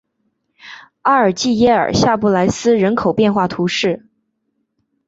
[1.03, 4.07] 阿尔济耶尔下布来斯人口变化图示